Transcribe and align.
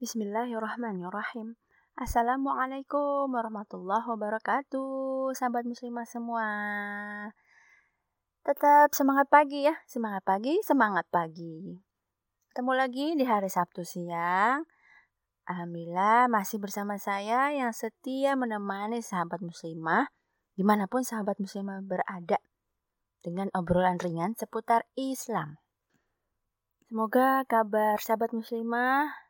Bismillahirrahmanirrahim. 0.00 1.60
Assalamualaikum 1.92 3.28
warahmatullahi 3.36 4.08
wabarakatuh, 4.08 5.36
sahabat 5.36 5.68
muslimah 5.68 6.08
semua. 6.08 6.48
Tetap 8.40 8.96
semangat 8.96 9.28
pagi 9.28 9.68
ya, 9.68 9.76
semangat 9.84 10.24
pagi, 10.24 10.56
semangat 10.64 11.04
pagi. 11.12 11.76
Ketemu 12.48 12.72
lagi 12.80 13.12
di 13.12 13.28
hari 13.28 13.52
Sabtu 13.52 13.84
siang. 13.84 14.64
Alhamdulillah 15.44 16.32
masih 16.32 16.56
bersama 16.64 16.96
saya 16.96 17.52
yang 17.52 17.76
setia 17.76 18.40
menemani 18.40 19.04
sahabat 19.04 19.44
muslimah 19.44 20.08
di 20.56 20.64
mana 20.64 20.88
pun 20.88 21.04
sahabat 21.04 21.36
muslimah 21.36 21.84
berada 21.84 22.40
dengan 23.20 23.52
obrolan 23.52 24.00
ringan 24.00 24.32
seputar 24.32 24.88
Islam. 24.96 25.60
Semoga 26.88 27.44
kabar 27.44 28.00
sahabat 28.00 28.32
muslimah 28.32 29.28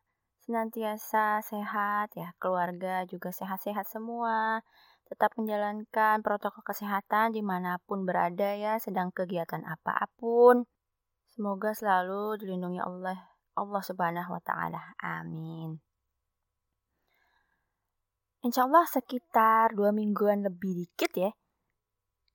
senantiasa 0.51 1.39
sehat 1.47 2.11
ya, 2.19 2.35
keluarga 2.43 3.07
juga 3.07 3.31
sehat-sehat 3.31 3.87
semua, 3.87 4.67
tetap 5.07 5.31
menjalankan 5.39 6.27
protokol 6.27 6.67
kesehatan 6.67 7.31
di 7.31 7.39
mana 7.39 7.79
pun 7.87 8.03
berada 8.03 8.59
ya, 8.59 8.75
sedang 8.83 9.15
kegiatan 9.15 9.63
apa 9.63 10.11
pun. 10.19 10.67
Semoga 11.31 11.71
selalu 11.71 12.43
dilindungi 12.43 12.83
Allah 12.83 13.31
Allah 13.55 13.79
Subhanahu 13.79 14.35
wa 14.35 14.43
taala. 14.43 14.99
Amin. 14.99 15.79
Insya 18.43 18.67
Allah 18.67 18.91
sekitar 18.91 19.79
dua 19.79 19.95
mingguan 19.95 20.43
lebih 20.43 20.83
dikit 20.83 21.15
ya, 21.15 21.31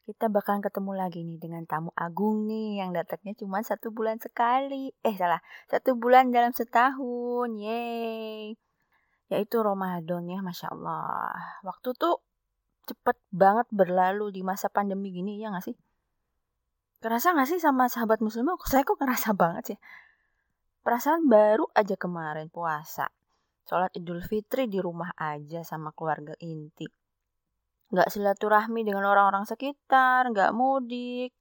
kita 0.06 0.30
bakalan 0.30 0.62
ketemu 0.62 0.92
lagi 0.94 1.26
nih 1.26 1.42
dengan 1.42 1.66
tamu 1.66 1.90
agung 1.98 2.46
nih 2.46 2.78
yang 2.86 2.94
datangnya 2.94 3.34
cuma 3.34 3.66
satu 3.66 3.90
bulan 3.90 4.22
sekali. 4.22 4.94
Eh 5.02 5.18
salah, 5.18 5.42
satu 5.66 5.98
bulan 5.98 6.30
dalam 6.30 6.54
setahun. 6.54 7.50
Yeay. 7.58 8.54
Yaitu 9.34 9.58
Ramadan 9.66 10.30
ya, 10.30 10.46
Masya 10.46 10.70
Allah. 10.70 11.34
Waktu 11.66 11.98
tuh 11.98 12.22
cepet 12.86 13.18
banget 13.34 13.66
berlalu 13.74 14.30
di 14.30 14.46
masa 14.46 14.70
pandemi 14.70 15.10
gini, 15.10 15.42
ya 15.42 15.50
gak 15.50 15.66
sih? 15.66 15.76
Kerasa 17.02 17.34
gak 17.34 17.50
sih 17.50 17.58
sama 17.58 17.90
sahabat 17.90 18.22
muslimah? 18.22 18.62
Saya 18.70 18.86
kok 18.86 19.02
kerasa 19.02 19.34
banget 19.34 19.74
sih. 19.74 19.80
Perasaan 20.86 21.26
baru 21.26 21.66
aja 21.74 21.98
kemarin 21.98 22.54
puasa 22.54 23.10
sholat 23.66 23.90
Idul 23.98 24.22
Fitri 24.22 24.70
di 24.70 24.78
rumah 24.78 25.10
aja 25.18 25.66
sama 25.66 25.90
keluarga 25.98 26.38
inti. 26.38 26.86
Nggak 27.96 28.12
silaturahmi 28.12 28.84
dengan 28.84 29.08
orang-orang 29.08 29.48
sekitar, 29.48 30.28
nggak 30.36 30.52
mudik. 30.52 31.32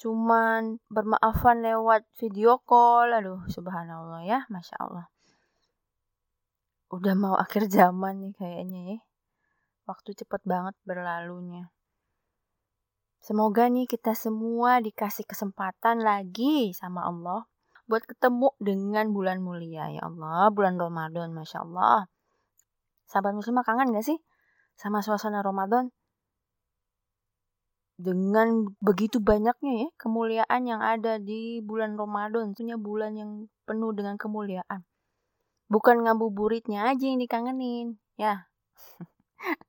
Cuman 0.00 0.80
bermaafan 0.88 1.60
lewat 1.60 2.08
video 2.16 2.56
call. 2.64 3.12
Aduh, 3.12 3.44
subhanallah 3.52 4.24
ya, 4.24 4.48
Masya 4.48 4.80
Allah. 4.80 5.12
Udah 6.88 7.12
mau 7.12 7.36
akhir 7.44 7.68
zaman 7.68 8.24
nih 8.24 8.32
kayaknya 8.40 8.80
ya. 8.96 8.98
Waktu 9.84 10.16
cepet 10.16 10.40
banget 10.48 10.72
berlalunya. 10.88 11.68
Semoga 13.20 13.68
nih 13.68 13.84
kita 13.84 14.16
semua 14.16 14.80
dikasih 14.80 15.28
kesempatan 15.28 16.00
lagi 16.00 16.72
sama 16.72 17.04
Allah 17.04 17.44
buat 17.84 18.08
ketemu 18.08 18.56
dengan 18.56 19.12
bulan 19.12 19.44
mulia 19.44 19.92
ya 19.92 20.08
Allah, 20.08 20.48
bulan 20.48 20.80
Ramadan, 20.80 21.36
Masya 21.36 21.68
Allah. 21.68 22.08
Sahabat 23.04 23.36
muslimah 23.36 23.66
kangen 23.66 23.92
gak 23.92 24.06
sih 24.08 24.16
sama 24.80 25.04
suasana 25.04 25.44
Ramadan? 25.44 25.92
Dengan 28.00 28.64
begitu 28.80 29.20
banyaknya 29.20 29.84
ya 29.84 29.88
kemuliaan 30.00 30.62
yang 30.64 30.80
ada 30.80 31.20
di 31.20 31.60
bulan 31.60 32.00
Ramadan, 32.00 32.56
tentunya 32.56 32.80
bulan 32.80 33.12
yang 33.12 33.30
penuh 33.68 33.92
dengan 33.92 34.16
kemuliaan. 34.16 34.88
Bukan 35.68 36.08
ngabuburitnya 36.08 36.88
aja 36.88 37.04
yang 37.04 37.20
dikangenin, 37.20 38.00
ya. 38.16 38.48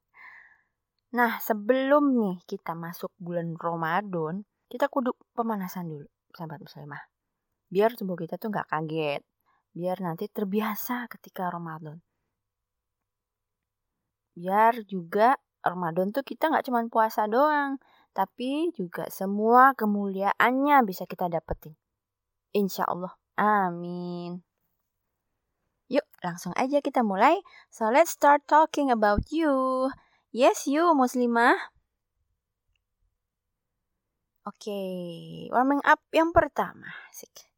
nah, 1.17 1.43
sebelum 1.43 2.15
nih 2.15 2.39
kita 2.47 2.71
masuk 2.71 3.11
bulan 3.19 3.59
Ramadan, 3.59 4.47
kita 4.71 4.87
kudu 4.87 5.11
pemanasan 5.35 5.91
dulu, 5.91 6.07
sahabat 6.31 6.63
muslimah 6.63 7.11
biar 7.71 7.95
tubuh 7.95 8.19
kita 8.19 8.35
tuh 8.35 8.51
nggak 8.51 8.67
kaget 8.67 9.23
biar 9.71 9.97
nanti 10.03 10.27
terbiasa 10.27 11.07
ketika 11.07 11.47
Ramadan 11.47 12.03
biar 14.33 14.83
juga 14.87 15.39
Ramadan 15.61 16.09
tuh 16.09 16.25
kita 16.25 16.49
nggak 16.49 16.65
cuma 16.67 16.81
puasa 16.89 17.29
doang 17.29 17.77
tapi 18.11 18.73
juga 18.75 19.07
semua 19.07 19.71
kemuliaannya 19.77 20.83
bisa 20.83 21.07
kita 21.07 21.31
dapetin 21.31 21.75
insya 22.55 22.87
Allah 22.87 23.13
amin 23.39 24.43
Yuk, 25.91 26.07
langsung 26.23 26.55
aja 26.55 26.79
kita 26.79 27.03
mulai. 27.03 27.43
So, 27.67 27.91
let's 27.91 28.15
start 28.15 28.47
talking 28.47 28.87
about 28.87 29.27
you. 29.27 29.91
Yes, 30.31 30.63
you, 30.63 30.95
muslimah. 30.95 31.59
Oke, 34.47 34.71
okay, 34.71 35.51
warming 35.51 35.83
up 35.83 35.99
yang 36.15 36.31
pertama. 36.31 36.95
Sik 37.11 37.51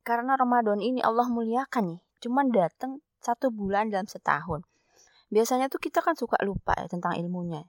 karena 0.00 0.34
Ramadan 0.34 0.80
ini 0.80 1.04
Allah 1.04 1.28
muliakan 1.28 1.94
nih, 1.94 2.02
cuman 2.24 2.48
datang 2.50 3.04
satu 3.20 3.52
bulan 3.52 3.92
dalam 3.92 4.08
setahun. 4.08 4.64
Biasanya 5.30 5.70
tuh 5.70 5.78
kita 5.78 6.02
kan 6.02 6.18
suka 6.18 6.36
lupa 6.42 6.74
ya 6.74 6.90
tentang 6.90 7.14
ilmunya. 7.14 7.62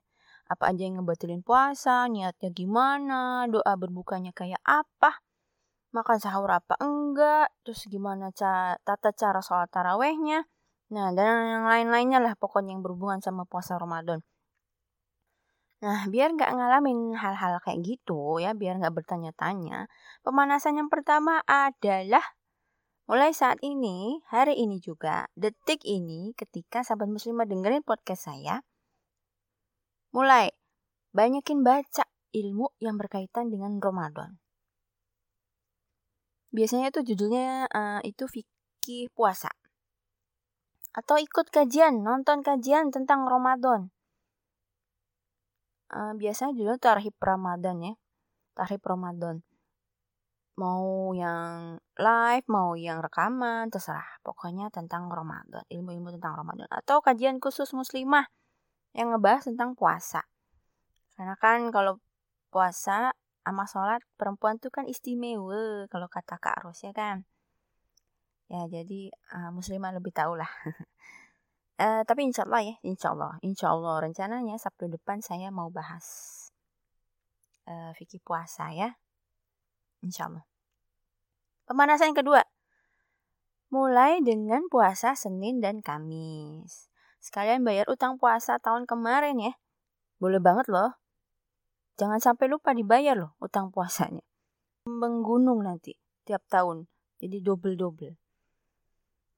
Apa 0.50 0.74
aja 0.74 0.84
yang 0.84 1.00
ngebatalin 1.00 1.46
puasa, 1.46 2.10
niatnya 2.12 2.50
gimana, 2.52 3.46
doa 3.48 3.74
berbukanya 3.80 4.36
kayak 4.36 4.60
apa, 4.68 5.22
makan 5.96 6.18
sahur 6.20 6.52
apa 6.52 6.76
enggak, 6.82 7.54
terus 7.64 7.88
gimana 7.88 8.34
ca 8.36 8.76
tata 8.84 9.16
cara 9.16 9.40
sholat 9.40 9.70
tarawehnya. 9.72 10.44
Nah, 10.92 11.16
dan 11.16 11.48
yang 11.48 11.66
lain-lainnya 11.70 12.20
lah 12.20 12.34
pokoknya 12.36 12.76
yang 12.76 12.84
berhubungan 12.84 13.24
sama 13.24 13.48
puasa 13.48 13.80
Ramadan. 13.80 14.20
Nah, 15.82 16.06
biar 16.12 16.36
nggak 16.36 16.52
ngalamin 16.52 17.16
hal-hal 17.18 17.58
kayak 17.64 17.80
gitu 17.82 18.38
ya, 18.44 18.54
biar 18.54 18.78
nggak 18.78 18.94
bertanya-tanya, 19.02 19.90
pemanasan 20.22 20.78
yang 20.78 20.90
pertama 20.94 21.42
adalah 21.50 22.22
mulai 23.06 23.32
saat 23.32 23.62
ini, 23.62 24.22
hari 24.30 24.58
ini 24.58 24.82
juga, 24.82 25.30
detik 25.38 25.82
ini, 25.86 26.34
ketika 26.38 26.82
sahabat 26.86 27.10
muslimah 27.10 27.46
dengerin 27.46 27.86
podcast 27.86 28.30
saya, 28.30 28.66
mulai 30.14 30.52
banyakin 31.16 31.64
baca 31.64 32.06
ilmu 32.32 32.74
yang 32.82 33.00
berkaitan 33.00 33.50
dengan 33.50 33.78
Ramadan. 33.80 34.38
Biasanya 36.52 36.92
itu 36.92 37.16
judulnya 37.16 37.72
uh, 37.72 38.02
itu 38.04 38.28
fikih 38.28 39.08
puasa. 39.16 39.52
Atau 40.92 41.16
ikut 41.16 41.48
kajian, 41.48 42.04
nonton 42.04 42.44
kajian 42.44 42.92
tentang 42.92 43.24
Ramadan 43.24 43.92
uh, 45.92 46.14
biasanya 46.16 46.56
judulnya 46.56 46.80
tarhib 46.82 47.16
Ramadan 47.20 47.78
ya 47.84 47.94
tarhib 48.56 48.82
Ramadan 48.84 49.44
mau 50.62 51.10
yang 51.18 51.82
live 51.98 52.46
mau 52.46 52.78
yang 52.78 53.02
rekaman 53.02 53.74
terserah. 53.74 54.22
Pokoknya 54.22 54.70
tentang 54.70 55.10
Ramadan 55.10 55.66
ilmu-ilmu 55.74 56.14
tentang 56.14 56.38
Ramadan 56.38 56.70
atau 56.70 57.02
kajian 57.02 57.42
khusus 57.42 57.74
muslimah 57.74 58.30
yang 58.94 59.10
ngebahas 59.10 59.50
tentang 59.50 59.74
puasa. 59.74 60.22
Karena 61.18 61.34
kan 61.42 61.74
kalau 61.74 61.98
puasa 62.54 63.18
sama 63.42 63.66
sholat 63.66 64.06
perempuan 64.22 64.62
tuh 64.62 64.70
kan 64.70 64.86
istimewa 64.86 65.90
kalau 65.90 66.06
kata 66.06 66.38
Kak 66.38 66.62
Ros 66.62 66.86
ya 66.86 66.94
kan? 66.94 67.26
Ya 68.52 68.68
jadi 68.70 69.10
uh, 69.34 69.50
muslimah 69.50 69.96
lebih 69.98 70.14
tahu 70.14 70.38
lah. 70.38 70.52
Uh, 71.82 72.04
tapi 72.10 72.28
insya 72.28 72.46
Allah 72.46 72.62
ya, 72.62 72.76
insya 72.86 73.16
Allah, 73.16 73.40
insya 73.42 73.74
Allah 73.74 74.04
rencananya 74.04 74.60
Sabtu 74.62 74.92
depan 74.92 75.24
saya 75.24 75.50
mau 75.50 75.72
bahas 75.72 76.06
uh, 77.66 77.96
fikih 77.96 78.22
puasa 78.22 78.70
ya, 78.76 78.94
insya 80.04 80.30
Allah. 80.30 80.51
Pemanasan 81.72 82.12
yang 82.12 82.20
kedua, 82.20 82.44
mulai 83.72 84.20
dengan 84.20 84.68
puasa 84.68 85.16
Senin 85.16 85.64
dan 85.64 85.80
Kamis. 85.80 86.92
Sekalian 87.24 87.64
bayar 87.64 87.88
utang 87.88 88.20
puasa 88.20 88.60
tahun 88.60 88.84
kemarin 88.84 89.40
ya, 89.40 89.56
boleh 90.20 90.44
banget 90.44 90.68
loh. 90.68 91.00
Jangan 91.96 92.20
sampai 92.20 92.52
lupa 92.52 92.76
dibayar 92.76 93.16
loh 93.16 93.40
utang 93.40 93.72
puasanya. 93.72 94.20
Menggunung 94.84 95.64
nanti 95.64 95.96
tiap 96.28 96.44
tahun, 96.52 96.92
jadi 97.24 97.40
double-double. 97.40 98.20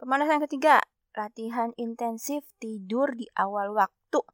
Pemanasan 0.01 0.41
ketiga, 0.50 0.81
latihan 1.13 1.69
intensif 1.77 2.50
tidur 2.57 3.13
di 3.13 3.30
awal 3.38 3.77
waktu 3.77 4.25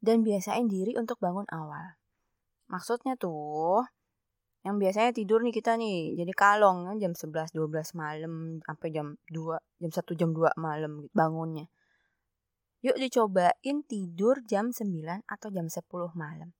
dan 0.00 0.24
biasain 0.24 0.64
diri 0.64 0.96
untuk 0.96 1.20
bangun 1.20 1.44
awal. 1.52 2.00
Maksudnya 2.72 3.20
tuh 3.20 3.84
yang 4.68 4.76
biasanya 4.76 5.16
tidur 5.16 5.40
nih 5.40 5.54
kita 5.56 5.80
nih 5.80 6.12
jadi 6.12 6.32
kalong 6.36 6.84
kan 6.84 6.96
jam 7.00 7.16
11 7.16 7.56
12 7.56 7.96
malam 7.96 8.60
sampai 8.60 8.88
jam 8.92 9.16
2 9.32 9.56
jam 9.80 9.90
1 9.96 10.20
jam 10.20 10.30
2 10.36 10.60
malam 10.60 10.92
gitu 11.00 11.14
bangunnya. 11.16 11.66
Yuk 12.84 13.00
dicobain 13.00 13.76
tidur 13.88 14.44
jam 14.44 14.68
9 14.68 15.24
atau 15.24 15.48
jam 15.48 15.72
10 15.72 15.88
malam. 16.12 16.52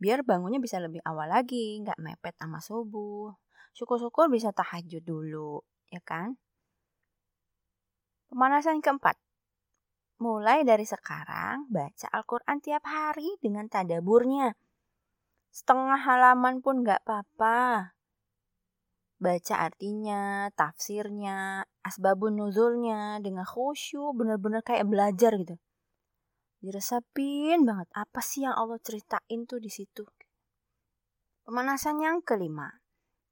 Biar 0.00 0.22
bangunnya 0.24 0.62
bisa 0.62 0.80
lebih 0.80 1.02
awal 1.04 1.28
lagi, 1.28 1.76
nggak 1.82 1.98
mepet 2.00 2.38
sama 2.38 2.62
subuh. 2.62 3.34
Syukur-syukur 3.76 4.32
bisa 4.32 4.54
tahajud 4.54 5.04
dulu, 5.04 5.60
ya 5.92 6.00
kan? 6.00 6.40
Pemanasan 8.32 8.80
keempat. 8.80 9.18
Mulai 10.22 10.64
dari 10.64 10.88
sekarang, 10.88 11.68
baca 11.68 12.08
Al-Quran 12.14 12.56
tiap 12.64 12.86
hari 12.88 13.36
dengan 13.44 13.68
tadaburnya. 13.68 14.56
Setengah 15.50 15.98
halaman 15.98 16.62
pun 16.62 16.86
gak 16.86 17.02
apa-apa. 17.02 17.98
Baca 19.20 19.54
artinya, 19.60 20.48
tafsirnya, 20.56 21.66
asbabun 21.84 22.40
nuzulnya 22.40 23.20
dengan 23.20 23.44
khusyuk, 23.44 24.16
bener-bener 24.16 24.64
kayak 24.64 24.88
belajar 24.88 25.36
gitu. 25.36 25.60
Diresapin 26.64 27.66
banget 27.66 27.88
apa 27.92 28.20
sih 28.24 28.46
yang 28.46 28.56
Allah 28.56 28.80
ceritain 28.80 29.44
tuh 29.44 29.60
di 29.60 29.68
situ. 29.68 30.08
Pemanasan 31.44 32.00
yang 32.00 32.22
kelima, 32.24 32.80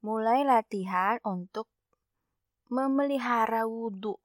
mulai 0.03 0.45
latihan 0.45 1.23
untuk 1.25 1.71
memelihara 2.69 3.65
wudhu. 3.65 4.17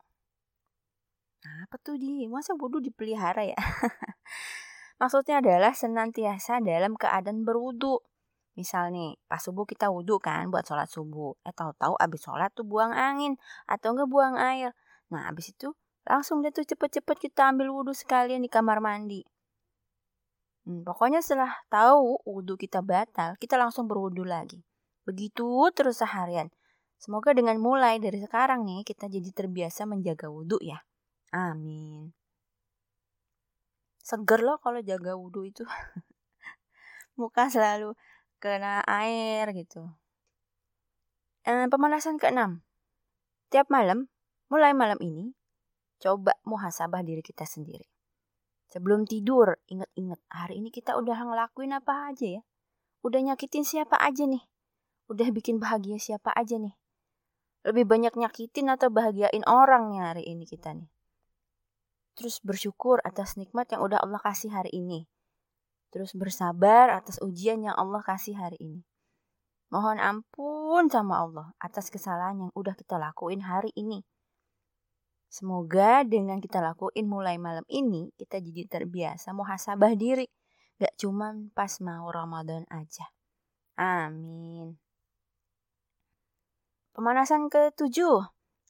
Nah, 1.43 1.67
apa 1.67 1.75
tuh 1.79 1.99
di? 1.99 2.27
Masa 2.31 2.55
wudhu 2.55 2.79
dipelihara 2.79 3.43
ya? 3.43 3.59
Maksudnya 5.03 5.43
adalah 5.43 5.75
senantiasa 5.75 6.63
dalam 6.63 6.95
keadaan 6.95 7.43
berwudhu. 7.43 7.99
Misal 8.55 8.87
nih, 8.95 9.19
pas 9.27 9.43
subuh 9.43 9.67
kita 9.67 9.91
wudhu 9.91 10.15
kan 10.23 10.47
buat 10.47 10.63
sholat 10.63 10.87
subuh. 10.87 11.35
Eh 11.43 11.51
tahu-tahu 11.51 11.99
abis 11.99 12.23
sholat 12.23 12.55
tuh 12.55 12.63
buang 12.63 12.95
angin 12.95 13.35
atau 13.67 13.91
enggak 13.91 14.07
buang 14.07 14.39
air. 14.39 14.71
Nah 15.11 15.27
abis 15.27 15.51
itu 15.51 15.75
langsung 16.07 16.39
deh 16.39 16.55
tuh 16.55 16.63
cepet-cepet 16.63 17.19
kita 17.19 17.51
ambil 17.51 17.75
wudhu 17.75 17.91
sekalian 17.91 18.39
di 18.39 18.47
kamar 18.47 18.79
mandi. 18.79 19.27
Hmm, 20.63 20.87
pokoknya 20.87 21.19
setelah 21.19 21.51
tahu 21.67 22.23
wudhu 22.23 22.55
kita 22.55 22.79
batal, 22.79 23.35
kita 23.43 23.59
langsung 23.59 23.91
berwudhu 23.91 24.23
lagi. 24.23 24.63
Begitu 25.03 25.67
terus 25.75 25.99
seharian. 25.99 26.47
Semoga 26.95 27.35
dengan 27.35 27.59
mulai 27.59 27.99
dari 27.99 28.23
sekarang 28.23 28.63
nih 28.63 28.87
kita 28.87 29.11
jadi 29.11 29.29
terbiasa 29.35 29.83
menjaga 29.83 30.31
wudhu 30.31 30.63
ya. 30.63 30.79
Amin. 31.35 32.22
Seger 34.03 34.43
loh 34.43 34.59
kalau 34.59 34.83
jaga 34.83 35.15
wudhu 35.15 35.47
itu. 35.47 35.63
Muka 37.19 37.47
selalu 37.47 37.95
kena 38.43 38.83
air 38.83 39.47
gitu. 39.55 39.87
Eh, 41.47 41.67
pemanasan 41.71 42.19
keenam. 42.19 42.67
Tiap 43.47 43.71
malam, 43.71 44.11
mulai 44.51 44.75
malam 44.75 44.99
ini, 44.99 45.31
coba 46.03 46.35
muhasabah 46.43 46.99
diri 46.99 47.23
kita 47.23 47.47
sendiri. 47.47 47.87
Sebelum 48.67 49.05
tidur, 49.07 49.61
ingat-ingat 49.69 50.19
hari 50.27 50.59
ini 50.59 50.73
kita 50.73 50.97
udah 50.97 51.13
ngelakuin 51.23 51.71
apa 51.77 52.11
aja 52.11 52.39
ya. 52.39 52.41
Udah 53.05 53.21
nyakitin 53.21 53.63
siapa 53.63 53.99
aja 54.01 54.25
nih. 54.25 54.43
Udah 55.11 55.29
bikin 55.29 55.59
bahagia 55.59 55.99
siapa 56.01 56.33
aja 56.33 56.57
nih. 56.57 56.73
Lebih 57.63 57.85
banyak 57.87 58.17
nyakitin 58.17 58.67
atau 58.73 58.91
bahagiain 58.91 59.45
orang 59.47 59.93
nih 59.93 60.01
hari 60.01 60.23
ini 60.27 60.43
kita 60.43 60.73
nih. 60.75 60.89
Terus 62.13 62.37
bersyukur 62.45 63.01
atas 63.01 63.35
nikmat 63.35 63.73
yang 63.73 63.81
udah 63.81 64.01
Allah 64.01 64.21
kasih 64.21 64.53
hari 64.53 64.69
ini. 64.73 65.09
Terus 65.93 66.13
bersabar 66.17 66.89
atas 66.89 67.21
ujian 67.21 67.61
yang 67.61 67.77
Allah 67.77 68.01
kasih 68.01 68.33
hari 68.37 68.57
ini. 68.61 68.81
Mohon 69.73 69.97
ampun 69.97 70.85
sama 70.89 71.25
Allah 71.25 71.47
atas 71.57 71.89
kesalahan 71.89 72.49
yang 72.49 72.51
udah 72.53 72.77
kita 72.77 73.01
lakuin 73.01 73.41
hari 73.41 73.73
ini. 73.73 74.05
Semoga 75.33 76.05
dengan 76.05 76.37
kita 76.37 76.61
lakuin 76.61 77.09
mulai 77.09 77.41
malam 77.41 77.65
ini, 77.65 78.13
kita 78.13 78.37
jadi 78.37 78.69
terbiasa 78.69 79.33
muhasabah 79.33 79.97
diri. 79.97 80.29
Gak 80.77 80.93
cuma 81.01 81.33
pas 81.57 81.81
mau 81.81 82.05
Ramadan 82.13 82.69
aja. 82.69 83.09
Amin. 83.73 84.77
Pemanasan 86.93 87.49
ketujuh. 87.49 88.21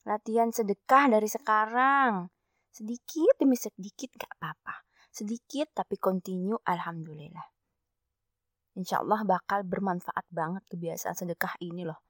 Latihan 0.07 0.55
sedekah 0.55 1.11
dari 1.11 1.27
sekarang. 1.27 2.32
Sedikit 2.73 3.37
demi 3.37 3.53
sedikit 3.53 4.09
gak 4.17 4.33
apa-apa 4.41 4.83
sedikit 5.13 5.69
tapi 5.77 6.01
continue 6.01 6.57
alhamdulillah. 6.65 7.45
Insya 8.73 9.05
Allah 9.05 9.21
bakal 9.21 9.61
bermanfaat 9.61 10.25
banget 10.33 10.65
kebiasaan 10.73 11.13
sedekah 11.13 11.53
ini 11.61 11.85
loh. 11.85 12.01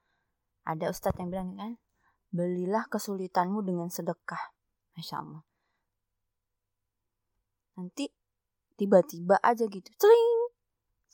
Ada 0.63 0.87
ustadz 0.87 1.19
yang 1.19 1.27
bilang 1.27 1.59
kan, 1.59 1.75
belilah 2.31 2.87
kesulitanmu 2.87 3.59
dengan 3.67 3.91
sedekah. 3.91 4.55
Masya 4.95 5.19
Allah. 5.19 5.43
Nanti 7.75 8.07
tiba-tiba 8.79 9.35
aja 9.43 9.67
gitu, 9.67 9.89
celing, 9.99 10.47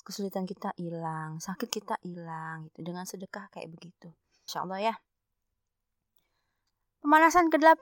kesulitan 0.06 0.46
kita 0.46 0.70
hilang, 0.78 1.42
sakit 1.42 1.74
kita 1.74 1.98
hilang 2.06 2.70
gitu 2.70 2.86
dengan 2.86 3.10
sedekah 3.10 3.50
kayak 3.50 3.74
begitu. 3.74 4.14
Insya 4.46 4.62
Allah 4.62 4.94
ya. 4.94 4.96
Pemanasan 7.02 7.50
ke-8 7.50 7.82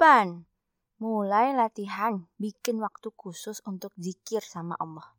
mulai 0.98 1.54
latihan 1.54 2.26
bikin 2.42 2.82
waktu 2.82 3.14
khusus 3.14 3.62
untuk 3.70 3.94
zikir 4.02 4.42
sama 4.42 4.74
Allah. 4.82 5.14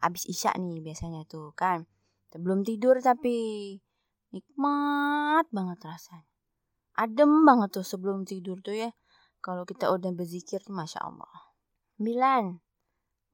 Abis 0.00 0.24
isya 0.28 0.56
nih 0.56 0.80
biasanya 0.80 1.28
tuh 1.28 1.52
kan. 1.52 1.84
Sebelum 2.32 2.64
tidur 2.66 2.98
tapi 3.04 3.78
nikmat 4.32 5.46
banget 5.52 5.78
rasanya. 5.84 6.26
Adem 6.96 7.44
banget 7.44 7.80
tuh 7.80 7.86
sebelum 7.86 8.24
tidur 8.24 8.58
tuh 8.64 8.74
ya. 8.74 8.90
Kalau 9.44 9.68
kita 9.68 9.92
udah 9.92 10.10
berzikir 10.16 10.64
Masya 10.72 11.04
Allah. 11.04 11.52
9. 12.00 12.58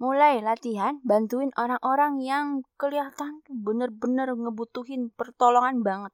Mulai 0.03 0.43
latihan 0.43 0.99
bantuin 1.07 1.55
orang-orang 1.55 2.19
yang 2.25 2.47
kelihatan 2.81 3.45
bener-bener 3.47 4.33
ngebutuhin 4.33 5.13
pertolongan 5.15 5.85
banget. 5.87 6.13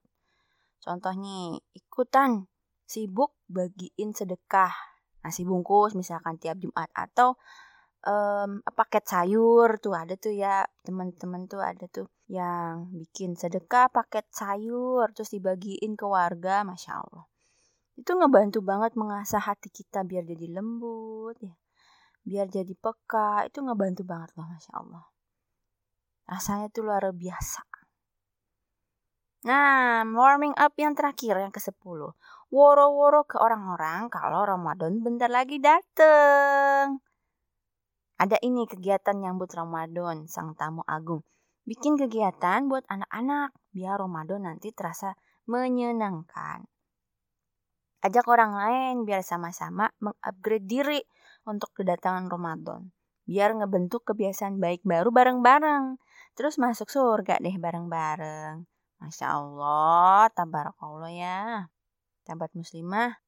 Contohnya 0.83 1.59
ikutan 1.73 2.51
sibuk 2.87 3.35
bagiin 3.49 4.15
sedekah 4.15 4.96
nasi 5.27 5.43
bungkus 5.43 5.99
misalkan 5.99 6.39
tiap 6.39 6.63
Jumat. 6.63 6.87
Atau 6.95 7.35
um, 8.07 8.63
paket 8.63 9.05
sayur 9.11 9.83
tuh 9.83 9.99
ada 9.99 10.15
tuh 10.15 10.31
ya 10.31 10.63
teman-teman 10.87 11.51
tuh 11.51 11.59
ada 11.59 11.91
tuh 11.91 12.07
yang 12.31 12.95
bikin 12.95 13.35
sedekah 13.35 13.91
paket 13.91 14.31
sayur 14.31 15.11
terus 15.11 15.35
dibagiin 15.35 15.99
ke 15.99 16.07
warga 16.07 16.63
masya 16.63 17.03
Allah. 17.03 17.27
Itu 17.99 18.15
ngebantu 18.15 18.63
banget 18.63 18.95
mengasah 18.95 19.43
hati 19.43 19.75
kita 19.75 20.07
biar 20.07 20.23
jadi 20.23 20.47
lembut 20.55 21.35
ya 21.43 21.59
biar 22.27 22.51
jadi 22.51 22.75
peka. 22.75 23.47
Itu 23.47 23.63
ngebantu 23.63 24.03
banget 24.03 24.35
loh 24.35 24.51
masya 24.51 24.73
Allah. 24.83 25.05
Rasanya 26.27 26.67
tuh 26.75 26.91
luar 26.91 27.07
biasa. 27.15 27.63
Nah, 29.47 30.03
warming 30.03 30.59
up 30.59 30.75
yang 30.75 30.99
terakhir 30.99 31.39
yang 31.39 31.55
ke-10. 31.55 32.01
Woro-woro 32.55 33.27
ke 33.27 33.43
orang-orang 33.43 34.07
kalau 34.07 34.47
Ramadan 34.47 35.03
bentar 35.03 35.27
lagi 35.27 35.59
dateng. 35.59 37.03
Ada 38.17 38.39
ini 38.41 38.65
kegiatan 38.71 39.19
nyambut 39.19 39.51
Ramadan, 39.51 40.31
sang 40.31 40.55
tamu 40.55 40.87
agung. 40.87 41.27
Bikin 41.67 41.99
kegiatan 41.99 42.71
buat 42.71 42.87
anak-anak 42.87 43.51
biar 43.75 43.99
Ramadan 43.99 44.47
nanti 44.47 44.71
terasa 44.71 45.19
menyenangkan. 45.51 46.65
Ajak 48.07 48.25
orang 48.31 48.55
lain 48.55 48.95
biar 49.03 49.27
sama-sama 49.27 49.91
mengupgrade 49.99 50.71
diri 50.71 51.03
untuk 51.43 51.75
kedatangan 51.75 52.31
Ramadan. 52.31 52.95
Biar 53.27 53.59
ngebentuk 53.59 54.07
kebiasaan 54.07 54.63
baik 54.63 54.87
baru 54.87 55.11
bareng-bareng. 55.11 55.99
Terus 56.39 56.63
masuk 56.63 56.87
surga 56.87 57.43
deh 57.43 57.59
bareng-bareng. 57.59 58.63
Masya 59.03 59.27
Allah, 59.35 60.31
tabarakallah 60.31 61.11
ya. 61.11 61.67
Sahabat 62.27 62.51
muslimah, 62.59 63.23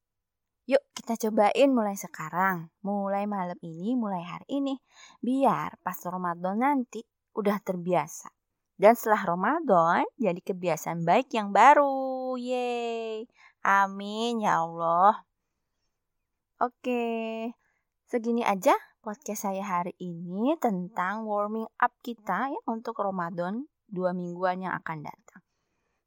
yuk 0.67 0.83
kita 0.90 1.14
cobain 1.14 1.71
mulai 1.71 1.95
sekarang. 1.95 2.75
Mulai 2.83 3.31
malam 3.31 3.55
ini, 3.62 3.95
mulai 3.95 4.26
hari 4.26 4.59
ini. 4.59 4.75
Biar 5.23 5.78
pas 5.87 5.95
Ramadan 6.02 6.59
nanti 6.59 7.07
udah 7.38 7.62
terbiasa. 7.62 8.35
Dan 8.75 8.99
setelah 8.99 9.23
Ramadan 9.23 10.02
jadi 10.19 10.43
kebiasaan 10.43 11.07
baik 11.07 11.31
yang 11.31 11.55
baru. 11.55 12.35
Yeay. 12.35 13.31
Amin 13.62 14.43
ya 14.43 14.67
Allah. 14.67 15.23
Oke, 16.59 17.07
segini 18.11 18.43
aja 18.43 18.75
podcast 18.99 19.47
saya 19.47 19.62
hari 19.62 19.95
ini 20.02 20.59
tentang 20.59 21.23
warming 21.23 21.71
up 21.78 21.95
kita 22.02 22.50
ya 22.50 22.61
untuk 22.67 22.99
Ramadan 22.99 23.71
dua 23.87 24.11
mingguan 24.11 24.67
yang 24.67 24.75
akan 24.75 25.07
datang. 25.07 25.48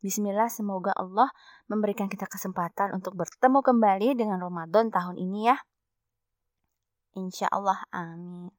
Bismillah 0.02 0.50
semoga 0.50 0.94
Allah 0.98 1.30
memberikan 1.70 2.10
kita 2.10 2.26
kesempatan 2.26 2.94
untuk 2.94 3.14
bertemu 3.18 3.62
kembali 3.62 4.18
dengan 4.18 4.42
Ramadan 4.42 4.90
tahun 4.90 5.18
ini 5.18 5.54
ya. 5.54 5.58
Insya 7.14 7.52
Allah 7.52 7.84
amin. 7.92 8.50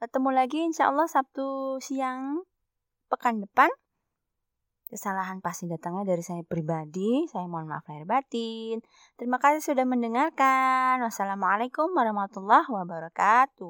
Ketemu 0.00 0.30
lagi 0.32 0.64
insya 0.64 0.88
Allah 0.88 1.04
Sabtu 1.04 1.76
siang 1.84 2.40
pekan 3.12 3.44
depan. 3.44 3.68
Kesalahan 4.88 5.44
pasti 5.44 5.68
datangnya 5.68 6.16
dari 6.16 6.24
saya 6.24 6.40
pribadi. 6.40 7.28
Saya 7.28 7.44
mohon 7.44 7.68
maaf 7.68 7.84
lahir 7.84 8.08
batin. 8.08 8.80
Terima 9.20 9.36
kasih 9.36 9.60
sudah 9.60 9.84
mendengarkan. 9.84 11.04
Wassalamualaikum 11.04 11.92
warahmatullahi 11.92 12.64
wabarakatuh. 12.64 13.68